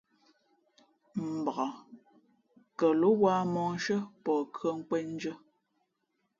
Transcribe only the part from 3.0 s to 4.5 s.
wāha móhshʉ̄ᾱ pαh